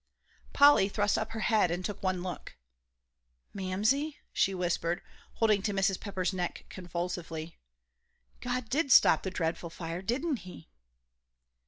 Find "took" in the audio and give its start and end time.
1.85-2.01